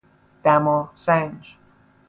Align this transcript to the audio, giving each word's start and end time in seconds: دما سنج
دما 0.43 0.89
سنج 0.95 1.57